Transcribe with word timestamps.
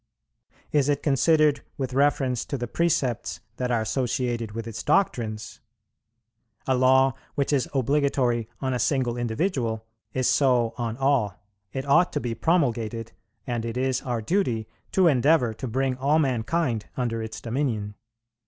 Is 0.71 0.89
it 0.89 1.03
considered 1.03 1.61
with 1.77 1.93
reference 1.93 2.43
to 2.45 2.57
the 2.57 2.65
precepts 2.65 3.39
that 3.57 3.69
are 3.69 3.81
associated 3.83 4.53
with 4.53 4.65
its 4.65 4.81
doctrines? 4.81 5.59
A 6.65 6.73
law 6.75 7.13
which 7.35 7.53
is 7.53 7.69
obligatory 7.71 8.49
on 8.61 8.73
a 8.73 8.79
single 8.79 9.15
individual, 9.15 9.85
is 10.11 10.27
so 10.27 10.73
on 10.75 10.97
all; 10.97 11.39
it 11.71 11.85
ought 11.85 12.11
to 12.13 12.19
be 12.19 12.33
promulgated, 12.33 13.11
and 13.45 13.63
it 13.63 13.77
is 13.77 14.01
our 14.01 14.23
duty 14.23 14.67
to 14.93 15.05
endeavour 15.05 15.53
to 15.53 15.67
bring 15.67 15.95
all 15.97 16.17
mankind 16.17 16.87
under 16.97 17.21
its 17.21 17.39
dominion. 17.39 17.93